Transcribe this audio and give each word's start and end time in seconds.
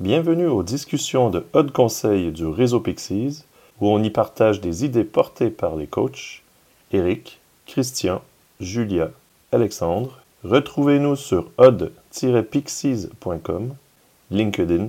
Bienvenue 0.00 0.48
aux 0.48 0.64
discussions 0.64 1.30
de 1.30 1.46
Haut 1.52 1.70
Conseil 1.72 2.32
du 2.32 2.46
réseau 2.46 2.80
Pixies, 2.80 3.44
où 3.80 3.86
on 3.86 4.02
y 4.02 4.10
partage 4.10 4.60
des 4.60 4.84
idées 4.84 5.04
portées 5.04 5.50
par 5.50 5.76
les 5.76 5.86
coachs 5.86 6.42
Eric, 6.90 7.38
Christian, 7.64 8.20
Julia, 8.58 9.12
Alexandre. 9.52 10.18
Retrouvez-nous 10.42 11.14
sur 11.14 11.48
odd-pixies.com, 11.58 13.76
LinkedIn 14.32 14.88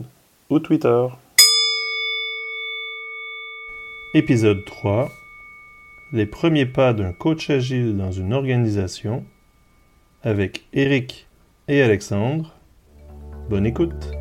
ou 0.49 0.57
Twitter. 0.57 1.05
Épisode 4.15 4.65
3 4.65 5.11
Les 6.13 6.25
premiers 6.25 6.65
pas 6.65 6.93
d'un 6.93 7.13
coach 7.13 7.51
agile 7.51 7.95
dans 7.95 8.11
une 8.11 8.33
organisation 8.33 9.23
avec 10.23 10.65
Eric 10.73 11.27
et 11.67 11.83
Alexandre. 11.83 12.55
Bonne 13.51 13.67
écoute. 13.67 14.14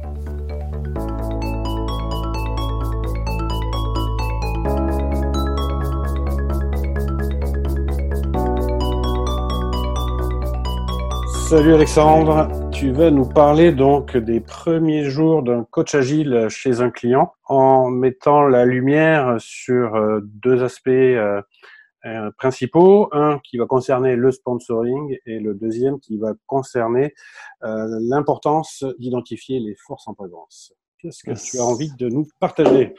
Salut 11.48 11.74
Alexandre, 11.74 12.70
tu 12.70 12.90
vas 12.90 13.10
nous 13.10 13.28
parler 13.28 13.70
donc 13.70 14.16
des 14.16 14.40
premiers 14.40 15.04
jours 15.04 15.42
d'un 15.42 15.62
coach 15.64 15.94
agile 15.94 16.46
chez 16.48 16.80
un 16.80 16.88
client 16.90 17.34
en 17.44 17.90
mettant 17.90 18.48
la 18.48 18.64
lumière 18.64 19.36
sur 19.38 19.94
euh, 19.94 20.20
deux 20.22 20.62
aspects 20.62 20.88
euh, 20.88 21.42
euh, 22.06 22.30
principaux, 22.38 23.10
un 23.12 23.40
qui 23.44 23.58
va 23.58 23.66
concerner 23.66 24.16
le 24.16 24.32
sponsoring 24.32 25.18
et 25.26 25.38
le 25.38 25.54
deuxième 25.54 26.00
qui 26.00 26.16
va 26.16 26.32
concerner 26.46 27.12
l'importance 27.60 28.82
d'identifier 28.98 29.60
les 29.60 29.74
forces 29.74 30.08
en 30.08 30.14
présence. 30.14 30.72
Qu'est-ce 30.98 31.22
que 31.22 31.32
tu 31.32 31.58
as 31.58 31.64
envie 31.64 31.92
de 31.98 32.08
nous 32.08 32.26
partager? 32.40 32.94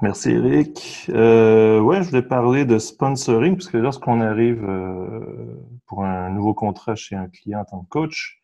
Merci 0.00 0.30
Eric. 0.30 1.06
Euh, 1.08 1.80
ouais, 1.80 2.04
je 2.04 2.10
voulais 2.10 2.22
parler 2.22 2.64
de 2.64 2.78
sponsoring 2.78 3.56
parce 3.56 3.66
que 3.66 3.78
lorsqu'on 3.78 4.20
arrive 4.20 4.64
euh, 4.64 5.56
pour 5.86 6.04
un 6.04 6.30
nouveau 6.30 6.54
contrat 6.54 6.94
chez 6.94 7.16
un 7.16 7.28
client 7.28 7.60
en 7.60 7.64
tant 7.64 7.80
que 7.82 7.88
coach, 7.88 8.38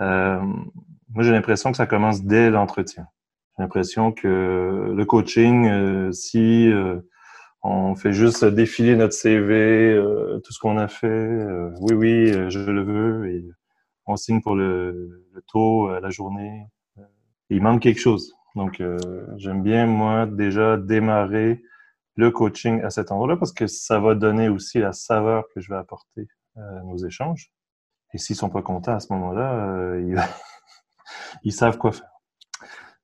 euh, 0.00 0.40
moi 0.40 1.22
j'ai 1.22 1.32
l'impression 1.32 1.70
que 1.70 1.76
ça 1.76 1.86
commence 1.86 2.22
dès 2.22 2.48
l'entretien. 2.48 3.08
J'ai 3.56 3.64
l'impression 3.64 4.10
que 4.10 4.94
le 4.96 5.04
coaching, 5.04 5.68
euh, 5.68 6.12
si 6.12 6.72
euh, 6.72 6.98
on 7.62 7.94
fait 7.94 8.14
juste 8.14 8.46
défiler 8.46 8.96
notre 8.96 9.12
CV, 9.14 10.00
tout 10.42 10.52
ce 10.52 10.58
qu'on 10.58 10.78
a 10.78 10.88
fait, 10.88 11.46
oui 11.80 11.92
oui, 11.94 12.32
je 12.48 12.70
le 12.70 12.82
veux 12.82 13.28
et 13.28 13.44
on 14.06 14.16
signe 14.16 14.40
pour 14.40 14.54
le, 14.54 15.26
le 15.30 15.42
taux, 15.42 15.90
la 15.98 16.10
journée, 16.10 16.68
il 17.50 17.60
manque 17.60 17.82
quelque 17.82 18.00
chose. 18.00 18.35
Donc, 18.56 18.80
euh, 18.80 18.98
j'aime 19.36 19.62
bien, 19.62 19.86
moi, 19.86 20.26
déjà 20.26 20.78
démarrer 20.78 21.62
le 22.16 22.30
coaching 22.30 22.82
à 22.82 22.90
cet 22.90 23.12
endroit-là 23.12 23.36
parce 23.36 23.52
que 23.52 23.66
ça 23.66 24.00
va 24.00 24.14
donner 24.14 24.48
aussi 24.48 24.78
la 24.78 24.92
saveur 24.92 25.44
que 25.54 25.60
je 25.60 25.68
vais 25.68 25.76
apporter 25.76 26.26
à 26.56 26.82
nos 26.82 26.96
échanges. 26.96 27.52
Et 28.14 28.18
s'ils 28.18 28.34
sont 28.34 28.48
pas 28.48 28.62
contents 28.62 28.94
à 28.94 29.00
ce 29.00 29.12
moment-là, 29.12 29.52
euh, 29.52 30.26
ils... 31.44 31.52
savent 31.52 31.76
quoi 31.76 31.92
faire. 31.92 32.08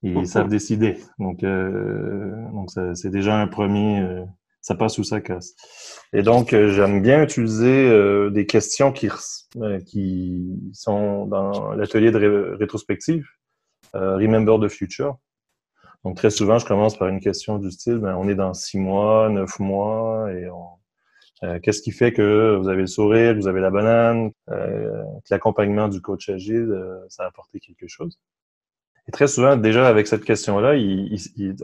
Ils 0.02 0.26
savent 0.26 0.48
décider. 0.48 0.98
Donc, 1.18 1.44
euh, 1.44 2.34
donc 2.52 2.70
c'est 2.94 3.10
déjà 3.10 3.38
un 3.38 3.46
premier. 3.46 4.00
Euh, 4.00 4.24
ça 4.62 4.74
passe 4.74 4.96
ou 4.98 5.04
ça 5.04 5.20
casse. 5.20 5.54
Et 6.12 6.22
donc, 6.22 6.50
j'aime 6.50 7.02
bien 7.02 7.22
utiliser 7.22 8.30
des 8.30 8.46
questions 8.46 8.92
qui, 8.92 9.08
qui 9.86 10.70
sont 10.72 11.26
dans 11.26 11.72
l'atelier 11.72 12.12
de 12.12 12.56
rétrospective. 12.58 13.26
Remember 13.92 14.60
the 14.60 14.68
Future. 14.68 15.16
Donc, 16.04 16.16
très 16.16 16.30
souvent, 16.30 16.58
je 16.58 16.66
commence 16.66 16.96
par 16.96 17.08
une 17.08 17.20
question 17.20 17.58
du 17.58 17.70
style, 17.70 17.98
ben, 17.98 18.16
on 18.16 18.28
est 18.28 18.34
dans 18.34 18.54
six 18.54 18.78
mois, 18.78 19.28
neuf 19.28 19.60
mois, 19.60 20.32
et 20.32 20.48
euh, 21.44 21.58
qu'est-ce 21.60 21.82
qui 21.82 21.92
fait 21.92 22.12
que 22.12 22.56
vous 22.56 22.68
avez 22.68 22.82
le 22.82 22.86
sourire, 22.86 23.34
vous 23.34 23.48
avez 23.48 23.60
la 23.60 23.70
banane, 23.70 24.30
euh, 24.50 25.02
que 25.24 25.28
l'accompagnement 25.30 25.88
du 25.88 26.00
coach 26.00 26.28
agile, 26.28 26.70
euh, 26.70 26.98
ça 27.08 27.24
a 27.24 27.26
apporté 27.28 27.60
quelque 27.60 27.86
chose? 27.86 28.18
Et 29.08 29.12
très 29.12 29.26
souvent, 29.26 29.56
déjà 29.56 29.88
avec 29.88 30.06
cette 30.06 30.24
question-là, 30.24 30.74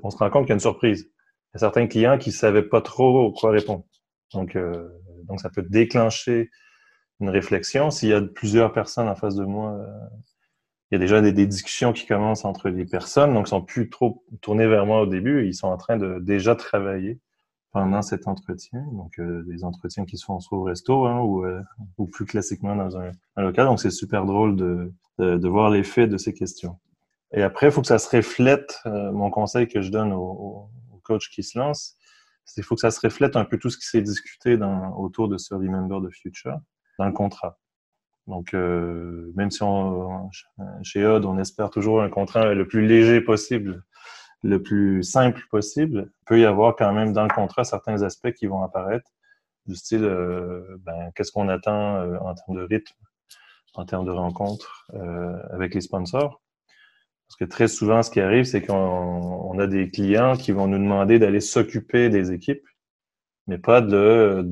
on 0.03 0.11
se 0.11 0.17
rend 0.17 0.31
compte 0.31 0.45
qu'il 0.45 0.51
y 0.51 0.53
a 0.53 0.55
une 0.55 0.61
surprise. 0.61 1.03
Il 1.03 1.55
y 1.55 1.57
a 1.57 1.59
certains 1.61 1.87
clients 1.87 2.19
qui 2.19 2.33
savaient 2.33 2.63
pas 2.63 2.81
trop 2.81 3.33
quoi 3.33 3.51
répondre. 3.51 3.85
Donc, 4.35 4.57
euh, 4.57 4.89
donc 5.25 5.41
ça 5.41 5.49
peut 5.49 5.63
déclencher 5.63 6.51
une 7.21 7.31
réflexion. 7.31 7.91
S'il 7.91 8.09
y 8.09 8.13
a 8.13 8.21
plusieurs 8.21 8.73
personnes 8.73 9.09
en 9.09 9.15
face 9.15 9.37
de 9.37 9.45
moi 9.45 9.79
il 10.91 10.95
y 10.95 10.97
a 10.97 10.99
déjà 10.99 11.21
des, 11.21 11.33
discussions 11.47 11.93
qui 11.93 12.07
commencent 12.07 12.45
entre 12.45 12.69
les 12.71 12.87
personnes, 12.87 13.35
donc 13.35 13.47
ils 13.47 13.51
sont 13.51 13.63
plus 13.63 13.91
trop 13.91 14.25
tournés 14.41 14.67
vers 14.67 14.87
moi 14.87 15.03
au 15.03 15.07
début, 15.07 15.47
ils 15.47 15.55
sont 15.55 15.69
en 15.69 15.77
train 15.77 15.99
de 15.99 16.19
déjà 16.21 16.55
travailler 16.55 17.21
pendant 17.73 18.01
cet 18.01 18.27
entretien, 18.27 18.83
donc 18.93 19.19
euh, 19.19 19.43
des 19.47 19.65
entretiens 19.65 20.07
qui 20.07 20.17
se 20.17 20.25
font 20.25 20.41
soit 20.41 20.57
au 20.57 20.63
resto 20.63 21.07
hein, 21.07 21.21
ou, 21.21 21.45
euh, 21.45 21.61
ou 21.99 22.07
plus 22.07 22.25
classiquement 22.25 22.75
dans 22.75 22.97
un, 22.97 23.13
local, 23.37 23.67
donc 23.67 23.81
c'est 23.81 23.91
super 23.91 24.25
drôle 24.25 24.57
de, 24.57 24.93
de, 25.19 25.49
voir 25.49 25.71
l'effet 25.71 26.07
de 26.07 26.17
ces 26.17 26.33
questions. 26.33 26.79
Et 27.33 27.43
après, 27.43 27.67
il 27.67 27.73
faut 27.73 27.83
que 27.83 27.87
ça 27.87 27.99
se 27.99 28.17
reflète, 28.17 28.81
euh, 28.87 29.13
mon 29.13 29.31
conseil 29.31 29.69
que 29.69 29.83
je 29.83 29.91
donne 29.91 30.15
aux, 30.15 30.71
aux 30.93 31.01
coachs 31.03 31.29
qui 31.31 31.43
se 31.43 31.59
lancent, 31.59 31.99
c'est 32.47 32.55
qu'il 32.55 32.65
faut 32.65 32.75
que 32.75 32.81
ça 32.81 32.91
se 32.91 33.01
reflète 33.01 33.37
un 33.37 33.45
peu 33.45 33.59
tout 33.59 33.69
ce 33.69 33.77
qui 33.77 33.87
s'est 33.87 34.01
discuté 34.01 34.57
dans, 34.57 34.97
autour 34.97 35.29
de 35.29 35.37
ce 35.37 35.55
Remember 35.55 36.01
the 36.01 36.11
Future 36.11 36.59
dans 36.99 37.05
le 37.05 37.13
contrat. 37.13 37.59
Donc, 38.29 38.53
euh, 38.53 39.33
même 39.37 39.51
si 39.51 39.63
on, 39.63 40.31
chez 40.83 41.05
Odd, 41.05 41.25
on 41.25 41.39
espère 41.39 41.71
toujours 41.71 42.03
un 42.03 42.11
contrat 42.11 42.53
le 42.53 42.69
plus 42.69 42.87
léger 42.87 43.23
possible, 43.23 43.83
le 44.43 44.63
plus 44.63 45.03
simple 45.03 45.43
possible, 45.51 46.11
il 46.21 46.25
peut 46.27 46.39
y 46.39 46.45
avoir 46.45 46.77
quand 46.77 46.93
même 46.93 47.15
dans 47.15 47.23
le 47.23 47.31
contrat 47.31 47.65
certains 47.65 48.03
aspects 48.03 48.33
qui 48.33 48.47
vont 48.47 48.63
apparaître, 48.63 49.11
du 49.65 49.75
style, 49.75 50.05
euh, 50.05 50.63
ben, 50.81 51.11
qu'est-ce 51.15 51.33
qu'on 51.33 51.49
attend 51.49 51.97
euh, 51.97 52.19
en 52.21 52.35
termes 52.35 52.59
de 52.59 52.63
rythme, 52.65 52.95
en 53.75 53.87
termes 53.87 54.05
de 54.05 54.11
rencontres 54.11 54.87
avec 55.51 55.75
les 55.75 55.81
sponsors. 55.81 56.43
Parce 57.29 57.37
que 57.39 57.45
très 57.45 57.69
souvent, 57.69 58.03
ce 58.03 58.11
qui 58.11 58.21
arrive, 58.21 58.45
c'est 58.45 58.63
qu'on 58.63 59.59
a 59.59 59.67
des 59.67 59.91
clients 59.91 60.37
qui 60.37 60.53
vont 60.53 60.67
nous 60.67 60.79
demander 60.79 61.19
d'aller 61.19 61.41
s'occuper 61.41 62.09
des 62.09 62.33
équipes, 62.33 62.67
mais 63.47 63.59
pas 63.59 63.81
de 63.81 64.43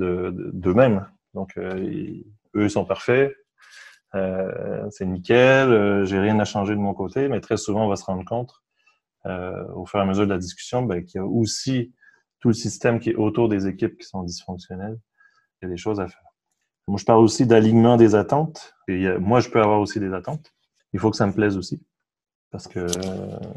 d'eux-mêmes. 0.52 1.08
Donc, 1.34 1.58
eux 1.58 2.68
sont 2.68 2.84
parfaits, 2.84 3.34
euh, 4.16 4.88
c'est 4.90 5.06
nickel, 5.06 5.70
euh, 5.70 6.04
j'ai 6.04 6.18
rien 6.18 6.38
à 6.38 6.44
changer 6.44 6.74
de 6.74 6.80
mon 6.80 6.94
côté, 6.94 7.28
mais 7.28 7.40
très 7.40 7.56
souvent, 7.56 7.84
on 7.84 7.88
va 7.88 7.96
se 7.96 8.04
rendre 8.04 8.24
compte, 8.24 8.52
euh, 9.26 9.66
au 9.74 9.86
fur 9.86 9.98
et 9.98 10.02
à 10.02 10.06
mesure 10.06 10.24
de 10.24 10.32
la 10.32 10.38
discussion, 10.38 10.82
ben, 10.82 11.04
qu'il 11.04 11.18
y 11.20 11.22
a 11.22 11.26
aussi 11.26 11.92
tout 12.40 12.48
le 12.48 12.54
système 12.54 13.00
qui 13.00 13.10
est 13.10 13.14
autour 13.14 13.48
des 13.48 13.66
équipes 13.66 13.98
qui 13.98 14.06
sont 14.06 14.22
dysfonctionnelles. 14.22 14.98
Il 15.60 15.66
y 15.66 15.68
a 15.68 15.70
des 15.70 15.76
choses 15.76 16.00
à 16.00 16.08
faire. 16.08 16.22
Moi, 16.86 16.98
je 16.98 17.04
parle 17.04 17.22
aussi 17.22 17.46
d'alignement 17.46 17.96
des 17.96 18.14
attentes. 18.14 18.74
Moi, 18.88 19.40
je 19.40 19.48
peux 19.50 19.60
avoir 19.60 19.80
aussi 19.80 19.98
des 19.98 20.12
attentes. 20.12 20.52
Il 20.92 21.00
faut 21.00 21.10
que 21.10 21.16
ça 21.16 21.26
me 21.26 21.32
plaise 21.32 21.56
aussi. 21.56 21.84
Parce 22.52 22.68
que 22.68 22.86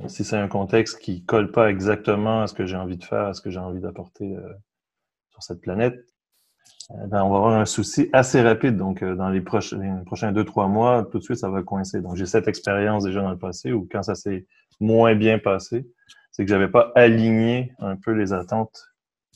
si 0.08 0.24
c'est 0.24 0.38
un 0.38 0.48
contexte 0.48 0.98
qui 0.98 1.24
colle 1.26 1.52
pas 1.52 1.70
exactement 1.70 2.42
à 2.42 2.48
ce 2.48 2.54
que 2.54 2.66
j'ai 2.66 2.76
envie 2.76 2.98
de 2.98 3.04
faire, 3.04 3.26
à 3.26 3.34
ce 3.34 3.42
que 3.42 3.52
j'ai 3.52 3.60
envie 3.60 3.82
d'apporter 3.82 4.36
sur 5.30 5.44
cette 5.44 5.62
planète, 5.62 6.04
ben, 6.90 7.24
on 7.24 7.30
va 7.30 7.38
avoir 7.38 7.54
un 7.54 7.66
souci 7.66 8.10
assez 8.14 8.42
rapide. 8.42 8.76
Donc, 8.76 9.04
euh, 9.04 9.16
dans 9.16 9.30
les, 9.30 9.42
prochains, 9.42 10.32
deux, 10.32 10.44
trois 10.44 10.68
mois, 10.68 11.08
tout 11.12 11.20
de 11.20 11.24
suite, 11.24 11.38
ça 11.38 11.50
va 11.50 11.62
coincer. 11.62 12.02
Donc, 12.02 12.16
j'ai 12.16 12.26
cette 12.26 12.48
expérience 12.48 13.04
déjà 13.04 13.22
dans 13.22 13.30
le 13.30 13.38
passé 13.38 13.72
où 13.72 13.88
quand 13.92 14.02
ça 14.02 14.16
s'est 14.16 14.48
moins 14.80 15.16
bien 15.16 15.38
passé, 15.38 15.88
c'est 16.32 16.44
que 16.46 16.50
j'avais 16.50 16.68
pas 16.68 16.92
aligné 16.96 17.74
un 17.80 17.96
peu 17.96 18.12
les 18.12 18.34
attentes 18.34 18.88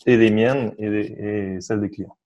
et 0.07 0.17
les 0.17 0.31
miennes 0.31 0.73
et, 0.79 1.59
celles 1.61 1.81
des 1.81 1.89
clients. 1.89 2.17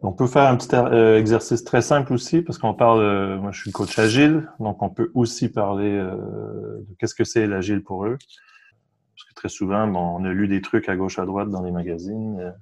On 0.00 0.12
peut 0.12 0.26
faire 0.26 0.48
un 0.48 0.56
petit 0.56 0.68
euh, 0.74 1.18
exercice 1.18 1.64
très 1.64 1.80
simple 1.80 2.12
aussi 2.12 2.42
parce 2.42 2.58
qu'on 2.58 2.74
parle, 2.74 3.00
euh, 3.00 3.38
moi 3.38 3.50
je 3.52 3.62
suis 3.62 3.72
coach 3.72 3.98
agile, 3.98 4.50
donc 4.60 4.82
on 4.82 4.90
peut 4.90 5.10
aussi 5.14 5.48
parler 5.48 5.96
de 5.98 6.86
qu'est-ce 6.98 7.14
que 7.14 7.24
c'est 7.24 7.46
l'agile 7.46 7.82
pour 7.82 8.04
eux. 8.04 8.18
Parce 8.18 9.24
que 9.30 9.34
très 9.34 9.48
souvent, 9.48 9.88
on 9.88 10.22
a 10.26 10.32
lu 10.32 10.48
des 10.48 10.60
trucs 10.60 10.90
à 10.90 10.96
gauche 10.96 11.18
à 11.18 11.24
droite 11.24 11.48
dans 11.48 11.62
les 11.62 11.70
magazines 11.72 12.52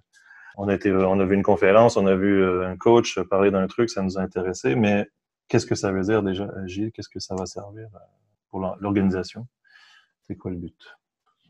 on 0.57 0.69
a, 0.69 0.75
été, 0.75 0.93
on 0.93 1.19
a 1.19 1.25
vu 1.25 1.35
une 1.35 1.43
conférence, 1.43 1.97
on 1.97 2.07
a 2.07 2.15
vu 2.15 2.43
euh, 2.43 2.69
un 2.69 2.77
coach 2.77 3.19
parler 3.21 3.51
d'un 3.51 3.67
truc, 3.67 3.91
ça 3.91 4.03
nous 4.03 4.19
a 4.19 4.23
intéressé, 4.23 4.75
mais 4.75 5.09
qu'est-ce 5.49 5.67
que 5.67 5.75
ça 5.75 5.91
veut 5.91 6.03
dire 6.03 6.23
déjà 6.23 6.49
agile? 6.63 6.93
Qu'est-ce 6.93 7.09
que 7.09 7.21
ça 7.21 7.35
va 7.35 7.47
servir 7.47 7.89
euh, 7.95 7.99
pour 8.51 8.61
l'organisation? 8.81 9.47
C'est 10.27 10.37
quoi 10.37 10.51
le 10.51 10.59
but? 10.59 10.77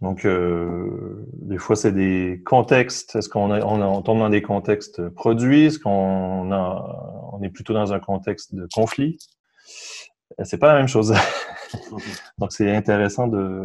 Donc, 0.00 0.24
euh, 0.24 1.24
des 1.32 1.58
fois, 1.58 1.76
c'est 1.76 1.92
des 1.92 2.42
contextes. 2.44 3.14
Est-ce 3.16 3.28
qu'on 3.28 3.50
on, 3.50 4.02
tombe 4.02 4.18
dans 4.18 4.28
des 4.28 4.42
contextes 4.42 5.08
produits? 5.10 5.66
Est-ce 5.66 5.78
qu'on 5.78 6.50
on 6.50 7.42
est 7.42 7.48
plutôt 7.48 7.74
dans 7.74 7.92
un 7.92 8.00
contexte 8.00 8.54
de 8.54 8.66
conflit? 8.74 9.18
C'est 10.42 10.58
pas 10.58 10.72
la 10.72 10.78
même 10.78 10.88
chose. 10.88 11.14
Donc, 12.38 12.52
c'est 12.52 12.74
intéressant 12.74 13.28
de, 13.28 13.62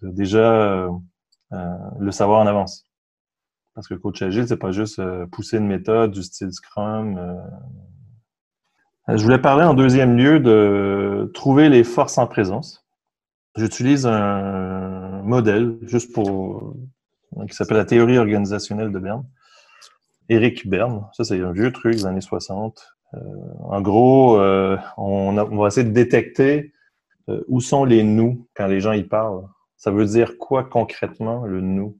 de 0.00 0.10
déjà 0.10 0.88
le 1.50 2.10
savoir 2.12 2.40
en 2.40 2.46
avance. 2.46 2.87
Parce 3.78 3.86
que 3.86 3.94
coach 3.94 4.20
agile, 4.22 4.48
c'est 4.48 4.56
pas 4.56 4.72
juste 4.72 4.98
euh, 4.98 5.24
pousser 5.26 5.58
une 5.58 5.68
méthode 5.68 6.10
du 6.10 6.24
style 6.24 6.52
Scrum. 6.52 7.16
Euh. 7.16 9.16
Je 9.16 9.22
voulais 9.22 9.38
parler 9.38 9.62
en 9.62 9.72
deuxième 9.72 10.16
lieu 10.16 10.40
de 10.40 11.30
trouver 11.32 11.68
les 11.68 11.84
forces 11.84 12.18
en 12.18 12.26
présence. 12.26 12.84
j'utilise 13.56 14.04
un 14.04 15.22
modèle 15.22 15.78
juste 15.82 16.12
pour 16.12 16.74
qui 17.48 17.54
s'appelle 17.54 17.76
la 17.76 17.84
théorie 17.84 18.18
organisationnelle 18.18 18.90
de 18.90 18.98
Berne. 18.98 19.24
Eric 20.28 20.68
Berne, 20.68 21.06
ça 21.12 21.22
c'est 21.22 21.40
un 21.40 21.52
vieux 21.52 21.70
truc 21.70 21.94
des 21.94 22.06
années 22.06 22.20
60. 22.20 22.84
Euh, 23.14 23.18
en 23.60 23.80
gros, 23.80 24.40
euh, 24.40 24.76
on, 24.96 25.32
va 25.32 25.68
essayer 25.68 25.86
de 25.86 25.92
détecter 25.92 26.72
euh, 27.28 27.44
où 27.46 27.60
sont 27.60 27.84
les 27.84 28.02
nous 28.02 28.48
quand 28.56 28.66
les 28.66 28.80
gens 28.80 28.90
y 28.90 29.04
parlent. 29.04 29.46
Ça 29.76 29.92
veut 29.92 30.04
dire 30.04 30.36
quoi 30.36 30.64
concrètement 30.64 31.44
le 31.44 31.60
nous? 31.60 31.96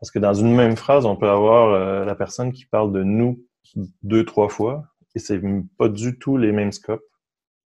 Parce 0.00 0.10
que 0.10 0.18
dans 0.18 0.34
une 0.34 0.54
même 0.54 0.76
phrase, 0.76 1.04
on 1.04 1.16
peut 1.16 1.28
avoir 1.28 2.04
la 2.06 2.14
personne 2.14 2.52
qui 2.52 2.64
parle 2.64 2.90
de 2.92 3.02
nous 3.02 3.44
deux, 4.02 4.24
trois 4.24 4.48
fois, 4.48 4.84
et 5.14 5.18
c'est 5.18 5.40
pas 5.76 5.88
du 5.88 6.18
tout 6.18 6.38
les 6.38 6.52
mêmes 6.52 6.72
scopes. 6.72 7.04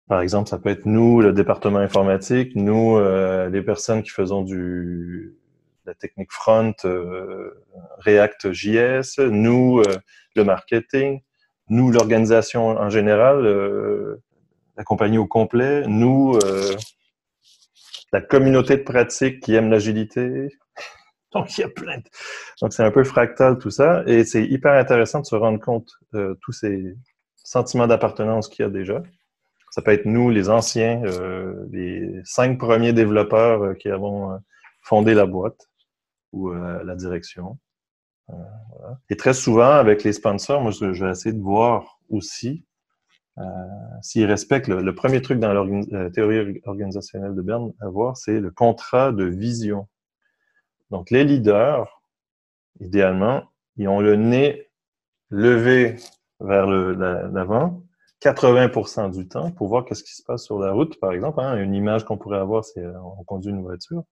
Par 0.08 0.20
exemple, 0.20 0.50
ça 0.50 0.58
peut 0.58 0.70
être 0.70 0.86
nous, 0.86 1.22
le 1.22 1.32
département 1.32 1.78
informatique, 1.78 2.56
nous, 2.56 2.98
les 3.00 3.62
personnes 3.62 4.02
qui 4.02 4.10
faisons 4.10 4.42
du 4.42 5.38
la 5.86 5.94
technique 5.94 6.32
front, 6.32 6.74
React 8.00 8.52
JS, 8.52 9.20
nous, 9.20 9.84
le 10.36 10.44
marketing, 10.44 11.22
nous, 11.70 11.92
l'organisation 11.92 12.68
en 12.68 12.90
général, 12.90 13.46
euh, 13.46 14.22
la 14.78 14.84
compagnie 14.84 15.18
au 15.18 15.28
complet, 15.28 15.84
nous, 15.88 16.38
euh, 16.44 16.76
la 18.12 18.22
communauté 18.22 18.78
de 18.78 18.84
pratique 18.84 19.40
qui 19.40 19.56
aime 19.56 19.70
l'agilité. 19.70 20.50
Donc, 21.34 21.58
il 21.58 21.62
y 21.62 21.64
a 21.64 21.70
plein 21.70 21.98
de... 21.98 22.04
Donc, 22.62 22.74
c'est 22.74 22.84
un 22.84 22.92
peu 22.92 23.04
fractal 23.04 23.58
tout 23.58 23.70
ça. 23.70 24.04
Et 24.08 24.24
c'est 24.24 24.46
hyper 24.46 24.74
intéressant 24.74 25.22
de 25.22 25.26
se 25.26 25.36
rendre 25.36 25.60
compte 25.60 25.92
de 26.14 26.38
tous 26.42 26.52
ces 26.52 26.96
sentiments 27.36 27.88
d'appartenance 27.88 28.48
qu'il 28.48 28.64
y 28.64 28.68
a 28.68 28.72
déjà. 28.72 29.02
Ça 29.72 29.82
peut 29.82 29.92
être 29.92 30.06
nous, 30.06 30.30
les 30.30 30.50
anciens, 30.50 31.02
euh, 31.06 31.66
les 31.72 32.22
cinq 32.24 32.60
premiers 32.60 32.94
développeurs 32.94 33.76
qui 33.78 33.90
avons 33.90 34.40
fondé 34.82 35.14
la 35.14 35.26
boîte 35.26 35.70
ou 36.32 36.52
la 36.52 36.96
direction. 36.96 37.58
Euh, 38.30 38.34
Et 39.10 39.18
très 39.18 39.34
souvent, 39.34 39.72
avec 39.72 40.04
les 40.04 40.14
sponsors, 40.14 40.62
moi, 40.62 40.72
je, 40.72 40.86
vais 40.86 41.12
essayer 41.12 41.34
de 41.34 41.42
voir 41.42 42.00
aussi 42.10 42.66
euh, 43.38 43.44
s'ils 44.02 44.26
respectent 44.26 44.68
le, 44.68 44.96
premier 44.96 45.22
truc 45.22 45.40
dans 45.40 45.54
la 45.54 46.10
théorie 46.12 46.62
organisationnelle 46.66 47.36
de 47.36 47.42
Berne 47.42 47.74
à 47.82 47.90
voir, 47.90 48.18
c'est 48.18 48.40
le 48.40 48.52
contrat 48.52 49.12
de 49.12 49.26
vision. 49.26 49.88
Donc, 50.94 51.10
les 51.10 51.24
leaders, 51.24 52.04
idéalement, 52.80 53.46
ils 53.78 53.88
ont 53.88 54.00
le 54.00 54.16
nez 54.16 54.70
levé 55.32 55.96
vers 56.40 56.68
l'avant 56.68 57.82
80% 58.22 59.12
du 59.12 59.28
temps 59.28 59.50
pour 59.50 59.70
voir 59.70 59.86
qu'est-ce 59.86 60.04
qui 60.04 60.14
se 60.14 60.22
passe 60.22 60.44
sur 60.44 60.60
la 60.60 60.72
route, 60.72 61.00
par 61.00 61.12
exemple. 61.12 61.40
Hein. 61.42 61.58
une 61.58 61.74
image 61.74 62.06
qu'on 62.06 62.20
pourrait 62.20 62.38
avoir, 62.38 62.64
c'est 62.64 62.86
euh, 62.86 62.94
on 63.18 63.24
conduit 63.24 63.50
une 63.50 63.64
voiture. 63.64 64.04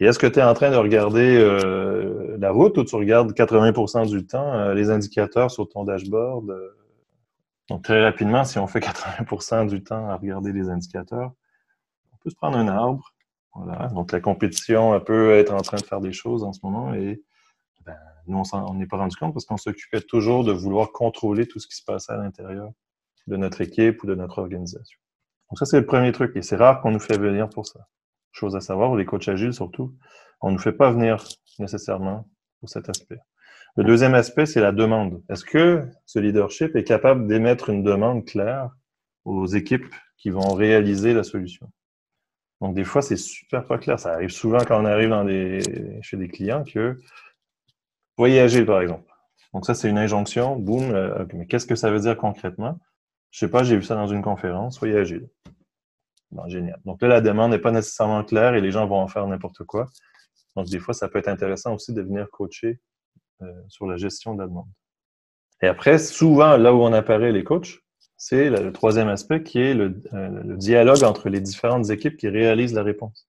Et 0.00 0.06
est-ce 0.06 0.18
que 0.18 0.26
tu 0.26 0.38
es 0.38 0.42
en 0.42 0.54
train 0.54 0.70
de 0.70 0.76
regarder 0.76 1.36
euh, 1.36 2.38
la 2.38 2.50
route 2.52 2.78
ou 2.78 2.84
tu 2.84 2.96
regardes 2.96 3.32
80% 3.32 4.08
du 4.08 4.26
temps 4.26 4.50
euh, 4.54 4.72
les 4.72 4.88
indicateurs 4.88 5.50
sur 5.50 5.68
ton 5.68 5.84
dashboard? 5.84 6.50
Donc, 7.68 7.84
très 7.84 8.02
rapidement, 8.02 8.44
si 8.44 8.58
on 8.58 8.66
fait 8.66 8.80
80% 8.80 9.68
du 9.68 9.84
temps 9.84 10.08
à 10.08 10.16
regarder 10.16 10.54
les 10.54 10.70
indicateurs, 10.70 11.32
on 12.14 12.16
peut 12.22 12.30
se 12.30 12.36
prendre 12.36 12.56
un 12.56 12.68
arbre. 12.68 13.13
Voilà. 13.54 13.88
Donc, 13.88 14.12
la 14.12 14.20
compétition 14.20 14.98
peut 15.00 15.34
être 15.34 15.52
en 15.52 15.62
train 15.62 15.76
de 15.76 15.84
faire 15.84 16.00
des 16.00 16.12
choses 16.12 16.44
en 16.44 16.52
ce 16.52 16.60
moment 16.62 16.94
et 16.94 17.22
ben, 17.84 17.96
nous, 18.26 18.42
on 18.52 18.74
n'est 18.74 18.86
pas 18.86 18.96
rendu 18.96 19.16
compte 19.16 19.32
parce 19.32 19.44
qu'on 19.44 19.56
s'occupait 19.56 20.00
toujours 20.00 20.44
de 20.44 20.52
vouloir 20.52 20.92
contrôler 20.92 21.46
tout 21.46 21.60
ce 21.60 21.66
qui 21.66 21.76
se 21.76 21.84
passait 21.84 22.12
à 22.12 22.16
l'intérieur 22.16 22.70
de 23.26 23.36
notre 23.36 23.60
équipe 23.60 24.02
ou 24.02 24.06
de 24.06 24.14
notre 24.14 24.38
organisation. 24.38 24.98
Donc, 25.50 25.58
ça, 25.58 25.66
c'est 25.66 25.78
le 25.78 25.86
premier 25.86 26.12
truc 26.12 26.34
et 26.36 26.42
c'est 26.42 26.56
rare 26.56 26.80
qu'on 26.80 26.90
nous 26.90 27.00
fait 27.00 27.18
venir 27.18 27.48
pour 27.48 27.66
ça 27.66 27.86
chose 28.34 28.56
à 28.56 28.60
savoir, 28.60 28.94
les 28.96 29.06
coachs 29.06 29.28
agiles 29.28 29.54
surtout, 29.54 29.94
on 30.40 30.50
ne 30.50 30.58
fait 30.58 30.72
pas 30.72 30.90
venir 30.90 31.24
nécessairement 31.58 32.28
pour 32.60 32.68
cet 32.68 32.88
aspect. 32.88 33.18
Le 33.76 33.84
deuxième 33.84 34.14
aspect, 34.14 34.46
c'est 34.46 34.60
la 34.60 34.72
demande. 34.72 35.22
Est-ce 35.28 35.44
que 35.44 35.88
ce 36.04 36.18
leadership 36.18 36.76
est 36.76 36.84
capable 36.84 37.26
d'émettre 37.26 37.70
une 37.70 37.82
demande 37.82 38.24
claire 38.24 38.70
aux 39.24 39.46
équipes 39.46 39.86
qui 40.16 40.30
vont 40.30 40.54
réaliser 40.54 41.12
la 41.12 41.22
solution? 41.22 41.70
Donc, 42.60 42.74
des 42.74 42.84
fois, 42.84 43.02
c'est 43.02 43.16
super 43.16 43.66
pas 43.66 43.78
clair. 43.78 43.98
Ça 43.98 44.12
arrive 44.12 44.30
souvent 44.30 44.58
quand 44.58 44.80
on 44.80 44.84
arrive 44.84 45.12
chez 46.02 46.16
des 46.16 46.28
clients 46.28 46.64
que 46.64 46.98
voyez 48.16 48.40
agile, 48.40 48.66
par 48.66 48.80
exemple. 48.80 49.10
Donc, 49.52 49.66
ça, 49.66 49.74
c'est 49.74 49.88
une 49.88 49.98
injonction. 49.98 50.56
Boum. 50.56 50.94
Euh, 50.94 51.24
mais 51.34 51.46
qu'est-ce 51.46 51.66
que 51.66 51.74
ça 51.74 51.90
veut 51.90 52.00
dire 52.00 52.16
concrètement? 52.16 52.78
Je 53.30 53.40
sais 53.40 53.50
pas, 53.50 53.64
j'ai 53.64 53.76
vu 53.76 53.82
ça 53.82 53.96
dans 53.96 54.06
une 54.06 54.22
conférence. 54.22 54.78
Soyez 54.78 54.96
agile 54.96 55.28
génial. 56.46 56.80
Donc 56.84 57.00
là, 57.02 57.08
la 57.08 57.20
demande 57.20 57.50
n'est 57.52 57.58
pas 57.58 57.70
nécessairement 57.70 58.24
claire 58.24 58.54
et 58.54 58.60
les 58.60 58.70
gens 58.70 58.86
vont 58.86 58.98
en 58.98 59.08
faire 59.08 59.26
n'importe 59.26 59.64
quoi. 59.64 59.86
Donc, 60.56 60.66
des 60.68 60.78
fois, 60.78 60.94
ça 60.94 61.08
peut 61.08 61.18
être 61.18 61.28
intéressant 61.28 61.74
aussi 61.74 61.92
de 61.92 62.02
venir 62.02 62.28
coacher 62.30 62.80
euh, 63.42 63.52
sur 63.68 63.86
la 63.86 63.96
gestion 63.96 64.34
de 64.34 64.42
la 64.42 64.48
demande. 64.48 64.68
Et 65.62 65.66
après, 65.66 65.98
souvent, 65.98 66.56
là 66.56 66.74
où 66.74 66.82
on 66.82 66.92
apparaît 66.92 67.32
les 67.32 67.44
coachs, 67.44 67.78
c'est 68.16 68.50
le, 68.50 68.72
troisième 68.72 69.08
aspect 69.08 69.42
qui 69.42 69.60
est 69.60 69.74
le, 69.74 69.94
euh, 70.12 70.56
dialogue 70.56 71.02
entre 71.04 71.28
les 71.28 71.40
différentes 71.40 71.90
équipes 71.90 72.16
qui 72.16 72.28
réalisent 72.28 72.74
la 72.74 72.82
réponse. 72.82 73.28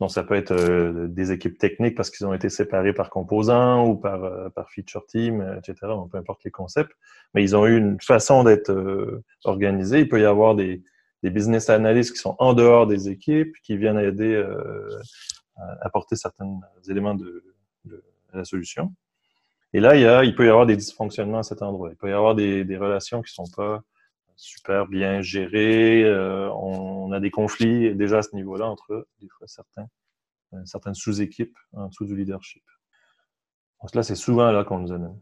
Donc, 0.00 0.10
ça 0.10 0.24
peut 0.24 0.34
être 0.34 0.52
euh, 0.52 1.06
des 1.08 1.30
équipes 1.30 1.58
techniques 1.58 1.96
parce 1.96 2.10
qu'ils 2.10 2.26
ont 2.26 2.34
été 2.34 2.48
séparés 2.48 2.92
par 2.92 3.10
composants 3.10 3.86
ou 3.86 3.96
par, 3.96 4.52
par 4.52 4.70
feature 4.70 5.06
team, 5.06 5.56
etc. 5.58 5.74
Donc, 5.82 6.10
peu 6.10 6.18
importe 6.18 6.42
les 6.44 6.50
concepts. 6.50 6.92
Mais 7.34 7.42
ils 7.42 7.54
ont 7.54 7.66
eu 7.66 7.76
une 7.76 8.00
façon 8.00 8.44
d'être 8.44 9.22
organisés. 9.44 10.00
Il 10.00 10.08
peut 10.08 10.20
y 10.20 10.24
avoir 10.24 10.54
des, 10.56 10.82
des 11.24 11.30
business 11.30 11.70
analysts 11.70 12.12
qui 12.12 12.18
sont 12.18 12.36
en 12.38 12.52
dehors 12.52 12.86
des 12.86 13.08
équipes, 13.08 13.56
qui 13.62 13.78
viennent 13.78 13.98
aider 13.98 14.34
euh, 14.34 15.00
à 15.56 15.86
apporter 15.86 16.16
certains 16.16 16.60
éléments 16.88 17.14
de, 17.14 17.42
la 18.34 18.44
solution. 18.44 18.92
Et 19.72 19.80
là, 19.80 19.94
il, 20.24 20.34
peut 20.34 20.44
y 20.44 20.48
avoir 20.48 20.66
des 20.66 20.76
dysfonctionnements 20.76 21.38
à 21.38 21.42
cet 21.42 21.62
endroit. 21.62 21.88
Il 21.90 21.96
peut 21.96 22.10
y 22.10 22.12
avoir 22.12 22.34
des, 22.34 22.76
relations 22.76 23.22
qui 23.22 23.32
sont 23.32 23.46
pas 23.56 23.82
super 24.36 24.86
bien 24.86 25.20
gérées. 25.20 26.04
Euh, 26.04 26.50
on, 26.52 27.12
a 27.12 27.20
des 27.20 27.30
conflits 27.30 27.94
déjà 27.94 28.18
à 28.18 28.22
ce 28.22 28.34
niveau-là 28.34 28.66
entre 28.66 29.06
des 29.20 29.28
fois 29.28 29.46
certains, 29.46 29.86
euh, 30.54 30.64
certaines 30.64 30.94
sous-équipes 30.94 31.56
en 31.72 31.88
dessous 31.88 32.04
du 32.04 32.16
leadership. 32.16 32.62
Donc 33.80 33.94
là, 33.94 34.02
c'est 34.02 34.14
souvent 34.14 34.50
là 34.50 34.64
qu'on 34.64 34.78
nous 34.78 34.92
amène. 34.92 35.20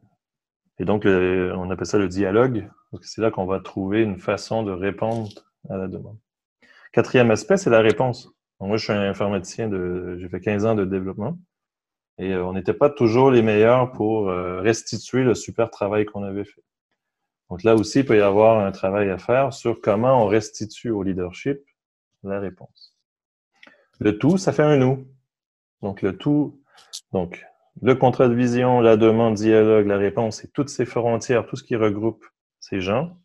Et 0.79 0.85
donc, 0.85 1.05
on 1.05 1.71
appelle 1.71 1.87
ça 1.87 1.99
le 1.99 2.09
dialogue, 2.09 2.69
parce 2.91 3.03
que 3.03 3.09
c'est 3.09 3.21
là 3.21 3.31
qu'on 3.31 3.45
va 3.45 3.61
trouver 3.61 4.03
une 4.03 4.19
façon 4.19 4.63
de 4.63 4.73
répondre 4.73 5.29
à 5.69 5.77
la 5.77 5.87
demande. 5.87 6.19
Quatrième 6.93 7.31
aspect, 7.31 7.57
c'est 7.57 7.71
la 7.71 7.81
réponse. 7.81 8.31
moi, 8.59 8.77
je 8.79 8.85
suis 8.85 8.93
un 8.93 9.03
informaticien 9.03 9.69
de, 9.69 10.17
j'ai 10.19 10.29
fait 10.29 10.41
15 10.41 10.65
ans 10.65 10.75
de 10.75 10.85
développement 10.85 11.39
et 12.19 12.33
euh, 12.33 12.45
on 12.45 12.55
n'était 12.55 12.75
pas 12.75 12.89
toujours 12.89 13.31
les 13.31 13.43
meilleurs 13.43 13.93
pour 13.93 14.29
restituer 14.29 15.25
le 15.25 15.35
super 15.35 15.71
travail 15.71 16.05
qu'on 16.05 16.23
avait 16.23 16.45
fait. 16.45 16.65
Donc 17.53 17.65
là 17.65 17.75
aussi, 17.75 17.99
il 17.99 18.07
peut 18.07 18.17
y 18.17 18.23
avoir 18.23 18.65
un 18.65 18.73
travail 18.73 19.11
à 19.11 19.19
faire 19.19 19.53
sur 19.53 19.83
comment 19.83 20.25
on 20.25 20.27
restitue 20.27 20.89
au 20.89 21.03
leadership 21.03 21.59
la 22.25 22.41
réponse. 22.41 22.97
Le 24.01 24.17
tout, 24.17 24.39
ça 24.39 24.55
fait 24.55 24.63
un 24.63 24.79
nous. 24.79 25.07
Donc 25.83 26.01
le 26.01 26.17
tout, 26.17 26.63
donc 27.13 27.45
le 27.83 27.95
contrat 27.95 28.29
de 28.29 28.35
vision, 28.35 28.81
la 28.81 28.97
demande, 28.97 29.35
dialogue, 29.35 29.87
la 29.87 29.99
réponse 29.99 30.43
et 30.45 30.49
toutes 30.49 30.71
ces 30.71 30.87
frontières, 30.87 31.45
tout 31.45 31.57
ce 31.57 31.63
qui 31.63 31.77
regroupe 31.77 32.25
ces 32.59 32.81
gens, 32.81 33.19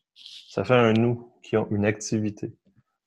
ça 0.50 0.66
fait 0.66 0.76
un 0.76 0.92
nous 0.92 1.32
qui 1.42 1.56
ont 1.56 1.70
une 1.72 1.86
activité. 1.86 2.54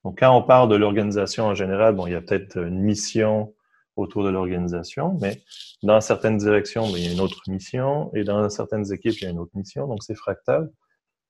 Donc, 0.06 0.20
quand 0.20 0.34
on 0.34 0.42
parle 0.42 0.70
de 0.70 0.76
l'organisation 0.76 1.44
en 1.44 1.54
général, 1.54 1.96
bon, 1.96 2.06
il 2.06 2.14
y 2.14 2.16
a 2.16 2.22
peut-être 2.22 2.56
une 2.56 2.80
mission 2.80 3.52
autour 3.94 4.24
de 4.24 4.30
l'organisation, 4.30 5.18
mais 5.20 5.42
dans 5.82 6.00
certaines 6.00 6.38
directions, 6.38 6.90
ben, 6.90 6.96
il 6.96 7.04
y 7.04 7.08
a 7.10 7.12
une 7.12 7.20
autre 7.20 7.42
mission, 7.48 8.10
et 8.14 8.24
dans 8.24 8.48
certaines 8.48 8.90
équipes, 8.90 9.20
il 9.20 9.24
y 9.24 9.26
a 9.26 9.30
une 9.30 9.38
autre 9.38 9.54
mission. 9.54 9.86
Donc, 9.86 10.02
c'est 10.02 10.14
fractal. 10.14 10.70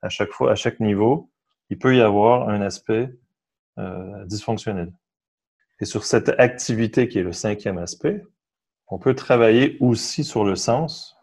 À 0.03 0.09
chaque 0.09 0.31
fois, 0.31 0.53
à 0.53 0.55
chaque 0.55 0.81
niveau, 0.81 1.31
il 1.69 1.79
peut 1.79 1.97
y 1.97 2.01
avoir 2.01 2.49
un 2.49 2.61
aspect 2.61 3.11
euh, 3.79 4.25
dysfonctionnel. 4.27 4.93
Et 5.81 5.85
sur 5.85 6.05
cette 6.05 6.29
activité 6.39 7.09
qui 7.09 7.19
est 7.19 7.23
le 7.23 7.33
cinquième 7.33 7.79
aspect, 7.79 8.23
on 8.89 8.99
peut 8.99 9.15
travailler 9.15 9.77
aussi 9.81 10.25
sur 10.25 10.45
le 10.45 10.57
sens. 10.57 11.17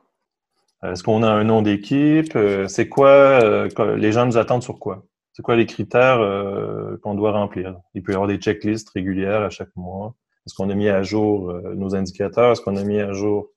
Est-ce 0.84 1.04
qu'on 1.04 1.24
a 1.24 1.30
un 1.30 1.44
nom 1.44 1.62
d'équipe? 1.62 2.36
Euh, 2.36 2.68
c'est 2.68 2.88
quoi? 2.88 3.10
Euh, 3.10 3.70
les 3.98 4.12
gens 4.12 4.26
nous 4.26 4.38
attendent 4.38 4.64
sur 4.64 4.80
quoi? 4.80 5.04
c'est 5.38 5.44
quoi 5.44 5.56
les 5.56 5.68
critères 5.68 6.20
euh, 6.20 6.98
qu'on 7.04 7.14
doit 7.14 7.32
remplir? 7.32 7.80
Il 7.94 8.02
peut 8.02 8.12
y 8.12 8.16
avoir 8.16 8.28
des 8.28 8.38
checklists 8.38 8.90
régulières 8.90 9.44
à 9.44 9.52
chaque 9.52 9.70
mois. 9.76 10.16
Est-ce 10.48 10.56
qu'on 10.56 10.68
a 10.72 10.74
mis 10.74 10.90
à 10.90 11.04
jour 11.04 11.52
euh, 11.52 11.76
nos 11.76 11.94
indicateurs? 11.94 12.54
Est-ce 12.54 12.62
qu'on 12.62 12.76
a 12.76 12.84
mis 12.84 13.00
à 13.00 13.14
jour 13.14 13.52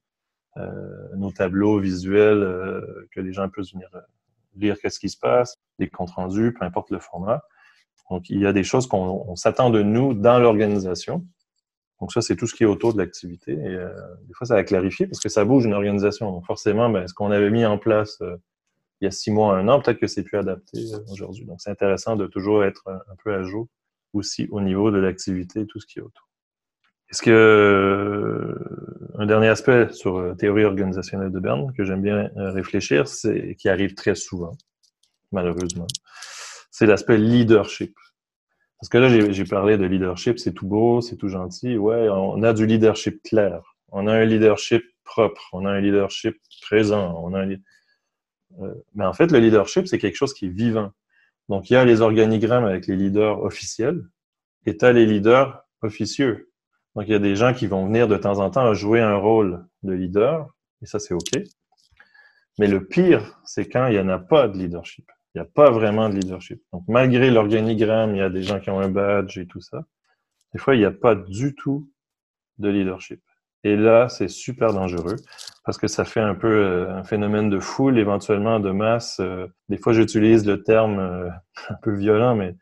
euh, 0.58 1.16
nos 1.16 1.30
tableaux 1.30 1.78
visuels 1.78 2.84
que 3.12 3.20
les 3.22 3.32
gens 3.32 3.48
peuvent 3.48 3.64
venir 3.72 3.88
lire 4.56 4.76
qu'est-ce 4.80 4.98
qui 4.98 5.08
se 5.08 5.18
passe, 5.18 5.58
des 5.78 5.88
comptes 5.88 6.10
rendus, 6.10 6.52
peu 6.52 6.64
importe 6.64 6.90
le 6.90 6.98
format. 6.98 7.42
Donc, 8.10 8.28
il 8.28 8.40
y 8.40 8.46
a 8.46 8.52
des 8.52 8.64
choses 8.64 8.86
qu'on 8.86 9.36
s'attend 9.36 9.70
de 9.70 9.82
nous 9.82 10.14
dans 10.14 10.38
l'organisation. 10.38 11.24
Donc, 12.00 12.12
ça, 12.12 12.20
c'est 12.20 12.34
tout 12.34 12.46
ce 12.46 12.54
qui 12.54 12.64
est 12.64 12.66
autour 12.66 12.92
de 12.92 12.98
l'activité. 12.98 13.52
Et 13.52 13.78
des 14.26 14.34
fois, 14.34 14.46
ça 14.46 14.54
va 14.54 14.64
clarifier 14.64 15.06
parce 15.06 15.20
que 15.20 15.28
ça 15.28 15.44
bouge 15.44 15.64
une 15.64 15.74
organisation. 15.74 16.32
Donc, 16.32 16.44
forcément, 16.44 16.90
ben, 16.90 17.06
ce 17.06 17.14
qu'on 17.14 17.30
avait 17.30 17.50
mis 17.50 17.64
en 17.64 17.78
place 17.78 18.20
il 19.00 19.06
y 19.06 19.08
a 19.08 19.10
six 19.10 19.30
mois, 19.30 19.56
un 19.56 19.68
an, 19.68 19.80
peut-être 19.80 19.98
que 19.98 20.06
c'est 20.06 20.22
plus 20.22 20.38
adapté 20.38 20.78
euh, 20.92 20.98
aujourd'hui. 21.10 21.44
Donc, 21.46 21.60
c'est 21.60 21.70
intéressant 21.70 22.16
de 22.16 22.26
toujours 22.26 22.64
être 22.64 22.86
un 22.88 23.16
peu 23.22 23.34
à 23.34 23.42
jour 23.42 23.66
aussi 24.12 24.48
au 24.50 24.60
niveau 24.60 24.90
de 24.90 24.98
l'activité 24.98 25.60
et 25.60 25.66
tout 25.66 25.80
ce 25.80 25.86
qui 25.86 25.98
est 25.98 26.02
autour. 26.02 26.29
Est-ce 27.10 27.22
que 27.22 28.56
un 29.18 29.26
dernier 29.26 29.48
aspect 29.48 29.88
sur 29.92 30.34
théorie 30.38 30.64
organisationnelle 30.64 31.32
de 31.32 31.40
Berne 31.40 31.72
que 31.76 31.84
j'aime 31.84 32.02
bien 32.02 32.30
réfléchir, 32.36 33.08
c'est 33.08 33.56
qui 33.56 33.68
arrive 33.68 33.94
très 33.94 34.14
souvent, 34.14 34.56
malheureusement, 35.32 35.86
c'est 36.70 36.86
l'aspect 36.86 37.18
leadership. 37.18 37.94
Parce 38.80 38.88
que 38.88 38.98
là, 38.98 39.30
j'ai 39.30 39.44
parlé 39.44 39.76
de 39.76 39.84
leadership, 39.84 40.38
c'est 40.38 40.54
tout 40.54 40.66
beau, 40.66 41.02
c'est 41.02 41.16
tout 41.16 41.28
gentil. 41.28 41.76
Ouais, 41.76 42.08
on 42.08 42.42
a 42.42 42.54
du 42.54 42.64
leadership 42.64 43.22
clair. 43.22 43.60
On 43.92 44.06
a 44.06 44.12
un 44.14 44.24
leadership 44.24 44.82
propre. 45.04 45.48
On 45.52 45.66
a 45.66 45.70
un 45.70 45.80
leadership 45.80 46.36
présent. 46.62 47.20
On 47.22 47.34
a 47.34 47.44
euh, 48.58 48.74
mais 48.94 49.04
en 49.04 49.12
fait, 49.12 49.30
le 49.30 49.38
leadership, 49.38 49.86
c'est 49.86 49.98
quelque 49.98 50.16
chose 50.16 50.34
qui 50.34 50.46
est 50.46 50.50
vivant. 50.50 50.92
Donc, 51.48 51.70
il 51.70 51.74
y 51.74 51.76
a 51.76 51.84
les 51.84 52.00
organigrammes 52.00 52.64
avec 52.64 52.86
les 52.86 52.96
leaders 52.96 53.42
officiels 53.42 54.02
et 54.66 54.76
tu 54.76 54.84
as 54.84 54.92
les 54.92 55.06
leaders 55.06 55.62
officieux. 55.82 56.49
Donc, 56.94 57.04
il 57.06 57.12
y 57.12 57.14
a 57.14 57.20
des 57.20 57.36
gens 57.36 57.54
qui 57.54 57.66
vont 57.66 57.86
venir 57.86 58.08
de 58.08 58.16
temps 58.16 58.38
en 58.38 58.50
temps 58.50 58.74
jouer 58.74 59.00
un 59.00 59.16
rôle 59.16 59.64
de 59.82 59.92
leader, 59.92 60.48
et 60.82 60.86
ça, 60.86 60.98
c'est 60.98 61.14
OK. 61.14 61.42
Mais 62.58 62.66
le 62.66 62.84
pire, 62.86 63.40
c'est 63.44 63.68
quand 63.68 63.86
il 63.86 63.94
n'y 63.94 64.00
en 64.00 64.08
a 64.08 64.18
pas 64.18 64.48
de 64.48 64.58
leadership. 64.58 65.10
Il 65.34 65.40
n'y 65.40 65.46
a 65.46 65.50
pas 65.50 65.70
vraiment 65.70 66.08
de 66.08 66.14
leadership. 66.14 66.62
Donc, 66.72 66.82
malgré 66.88 67.30
l'organigramme, 67.30 68.16
il 68.16 68.18
y 68.18 68.22
a 68.22 68.30
des 68.30 68.42
gens 68.42 68.58
qui 68.58 68.70
ont 68.70 68.80
un 68.80 68.90
badge 68.90 69.38
et 69.38 69.46
tout 69.46 69.60
ça. 69.60 69.84
Des 70.52 70.58
fois, 70.58 70.74
il 70.74 70.78
n'y 70.78 70.84
a 70.84 70.90
pas 70.90 71.14
du 71.14 71.54
tout 71.54 71.88
de 72.58 72.68
leadership. 72.68 73.22
Et 73.62 73.76
là, 73.76 74.08
c'est 74.08 74.28
super 74.28 74.72
dangereux 74.72 75.16
parce 75.64 75.76
que 75.76 75.86
ça 75.86 76.04
fait 76.04 76.20
un 76.20 76.34
peu 76.34 76.48
euh, 76.48 76.94
un 76.94 77.04
phénomène 77.04 77.50
de 77.50 77.60
foule, 77.60 77.98
éventuellement 77.98 78.58
de 78.58 78.70
masse. 78.70 79.20
Euh, 79.20 79.46
des 79.68 79.76
fois, 79.76 79.92
j'utilise 79.92 80.46
le 80.46 80.62
terme 80.62 80.98
euh, 80.98 81.28
un 81.68 81.74
peu 81.82 81.94
violent, 81.94 82.34
mais 82.34 82.56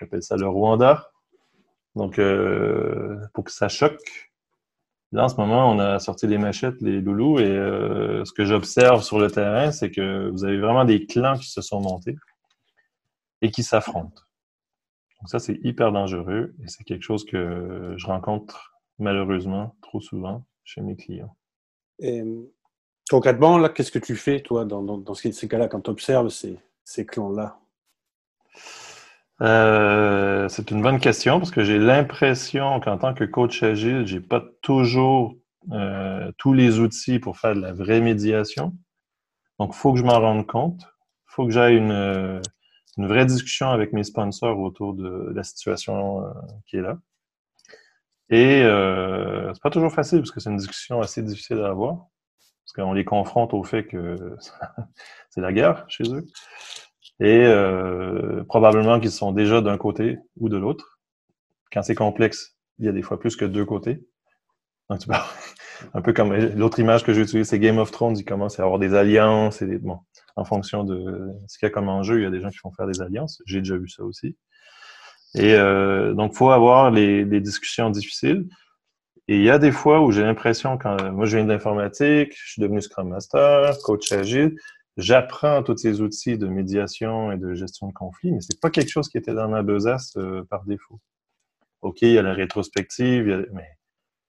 j'appelle 0.00 0.22
ça 0.22 0.36
le 0.36 0.48
Rwanda. 0.48 1.11
Donc, 1.94 2.20
pour 3.34 3.44
que 3.44 3.50
ça 3.50 3.68
choque, 3.68 4.32
Là, 5.12 5.24
en 5.24 5.28
ce 5.28 5.36
moment, 5.36 5.70
on 5.70 5.78
a 5.78 5.98
sorti 5.98 6.26
les 6.26 6.38
machettes, 6.38 6.80
les 6.80 7.02
loulous, 7.02 7.38
et 7.38 7.44
euh, 7.44 8.24
ce 8.24 8.32
que 8.32 8.46
j'observe 8.46 9.02
sur 9.02 9.18
le 9.18 9.30
terrain, 9.30 9.70
c'est 9.70 9.90
que 9.90 10.30
vous 10.30 10.44
avez 10.44 10.58
vraiment 10.58 10.86
des 10.86 11.06
clans 11.06 11.36
qui 11.36 11.50
se 11.50 11.60
sont 11.60 11.80
montés 11.80 12.16
et 13.42 13.50
qui 13.50 13.62
s'affrontent. 13.62 14.22
Donc 15.20 15.28
ça, 15.28 15.38
c'est 15.38 15.58
hyper 15.62 15.92
dangereux 15.92 16.54
et 16.64 16.68
c'est 16.68 16.84
quelque 16.84 17.02
chose 17.02 17.26
que 17.26 17.94
je 17.96 18.06
rencontre 18.06 18.74
malheureusement 18.98 19.76
trop 19.82 20.00
souvent 20.00 20.46
chez 20.64 20.80
mes 20.80 20.96
clients. 20.96 21.36
Et, 21.98 22.24
concrètement, 23.10 23.58
là, 23.58 23.68
qu'est-ce 23.68 23.92
que 23.92 23.98
tu 23.98 24.16
fais, 24.16 24.40
toi, 24.40 24.64
dans, 24.64 24.82
dans, 24.82 25.14
ces 25.14 25.46
cas-là, 25.46 25.68
quand 25.68 25.82
tu 25.82 25.90
observes 25.90 26.30
ces, 26.30 26.58
ces 26.84 27.04
clans-là? 27.04 27.58
Euh, 29.42 30.48
c'est 30.48 30.70
une 30.70 30.82
bonne 30.82 31.00
question 31.00 31.38
parce 31.40 31.50
que 31.50 31.64
j'ai 31.64 31.78
l'impression 31.78 32.78
qu'en 32.78 32.96
tant 32.96 33.12
que 33.12 33.24
coach 33.24 33.62
agile, 33.62 34.06
j'ai 34.06 34.20
pas 34.20 34.42
toujours 34.62 35.36
euh, 35.72 36.30
tous 36.38 36.52
les 36.52 36.78
outils 36.78 37.18
pour 37.18 37.38
faire 37.38 37.54
de 37.56 37.60
la 37.60 37.72
vraie 37.72 38.00
médiation. 38.00 38.72
Donc, 39.58 39.72
il 39.74 39.76
faut 39.76 39.92
que 39.92 39.98
je 39.98 40.04
m'en 40.04 40.20
rende 40.20 40.46
compte. 40.46 40.82
Il 40.82 41.34
faut 41.34 41.46
que 41.46 41.52
j'aille 41.52 41.76
une, 41.76 41.90
euh, 41.90 42.40
une, 42.96 43.08
vraie 43.08 43.26
discussion 43.26 43.70
avec 43.70 43.92
mes 43.92 44.04
sponsors 44.04 44.60
autour 44.60 44.94
de 44.94 45.32
la 45.34 45.42
situation 45.42 46.24
qui 46.66 46.76
est 46.76 46.82
là. 46.82 46.98
Et 48.30 48.62
c'est 49.52 49.62
pas 49.62 49.70
toujours 49.70 49.92
facile 49.92 50.20
parce 50.20 50.30
que 50.30 50.40
c'est 50.40 50.50
une 50.50 50.56
discussion 50.56 51.00
assez 51.00 51.22
difficile 51.22 51.60
à 51.60 51.68
avoir. 51.68 52.06
Parce 52.64 52.72
qu'on 52.74 52.92
les 52.92 53.04
confronte 53.04 53.54
au 53.54 53.64
fait 53.64 53.84
que 53.86 54.36
c'est 55.30 55.40
la 55.40 55.52
guerre 55.52 55.84
chez 55.88 56.04
eux 56.14 56.26
et 57.22 57.46
euh, 57.46 58.42
probablement 58.48 58.98
qu'ils 58.98 59.12
sont 59.12 59.30
déjà 59.30 59.60
d'un 59.60 59.78
côté 59.78 60.18
ou 60.38 60.48
de 60.48 60.56
l'autre. 60.56 60.98
Quand 61.72 61.82
c'est 61.84 61.94
complexe, 61.94 62.56
il 62.80 62.86
y 62.86 62.88
a 62.88 62.92
des 62.92 63.02
fois 63.02 63.20
plus 63.20 63.36
que 63.36 63.44
deux 63.44 63.64
côtés. 63.64 64.02
Donc, 64.90 65.02
un 65.94 66.02
peu 66.02 66.12
comme 66.12 66.34
l'autre 66.34 66.80
image 66.80 67.04
que 67.04 67.14
j'utilise, 67.14 67.46
c'est 67.46 67.60
Game 67.60 67.78
of 67.78 67.92
Thrones, 67.92 68.18
il 68.18 68.24
commence 68.24 68.58
à 68.58 68.64
avoir 68.64 68.80
des 68.80 68.94
alliances 68.94 69.62
et 69.62 69.66
des, 69.66 69.78
bon, 69.78 70.00
en 70.34 70.44
fonction 70.44 70.82
de 70.82 71.30
ce 71.46 71.58
qu'il 71.58 71.66
y 71.66 71.70
a 71.70 71.70
comme 71.70 71.88
enjeu, 71.88 72.18
il 72.18 72.24
y 72.24 72.26
a 72.26 72.30
des 72.30 72.40
gens 72.40 72.50
qui 72.50 72.58
vont 72.64 72.72
faire 72.72 72.88
des 72.88 73.00
alliances. 73.00 73.40
J'ai 73.46 73.60
déjà 73.60 73.76
vu 73.76 73.88
ça 73.88 74.02
aussi. 74.02 74.36
Et 75.36 75.54
euh, 75.54 76.14
donc, 76.14 76.34
faut 76.34 76.50
avoir 76.50 76.90
les, 76.90 77.24
discussions 77.40 77.88
difficiles. 77.90 78.48
Et 79.28 79.36
il 79.36 79.42
y 79.44 79.50
a 79.50 79.60
des 79.60 79.70
fois 79.70 80.00
où 80.00 80.10
j'ai 80.10 80.22
l'impression, 80.22 80.76
quand 80.76 81.12
moi 81.12 81.26
je 81.26 81.36
viens 81.36 81.46
de 81.46 81.52
l'informatique, 81.52 82.32
je 82.34 82.50
suis 82.50 82.62
devenu 82.62 82.82
Scrum 82.82 83.10
Master, 83.10 83.78
coach 83.84 84.10
agile, 84.10 84.56
j'apprends 84.96 85.62
tous 85.62 85.76
ces 85.76 86.00
outils 86.00 86.38
de 86.38 86.46
médiation 86.46 87.32
et 87.32 87.36
de 87.36 87.54
gestion 87.54 87.88
de 87.88 87.92
conflits, 87.92 88.32
mais 88.32 88.40
c'est 88.40 88.60
pas 88.60 88.70
quelque 88.70 88.90
chose 88.90 89.08
qui 89.08 89.18
était 89.18 89.34
dans 89.34 89.48
ma 89.48 89.62
besace 89.62 90.16
euh, 90.16 90.44
par 90.48 90.64
défaut. 90.64 91.00
OK, 91.80 92.02
il 92.02 92.12
y 92.12 92.18
a 92.18 92.22
la 92.22 92.34
rétrospective, 92.34 93.48
mais 93.52 93.68